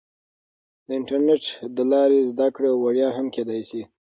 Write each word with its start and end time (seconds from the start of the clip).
د 0.87 0.89
انټرنیټ 0.97 1.43
له 1.75 1.83
لارې 1.91 2.27
زده 2.31 2.47
کړه 2.55 2.69
وړیا 2.83 3.07
هم 3.17 3.27
کیدای 3.35 3.61
سي. 3.69 3.81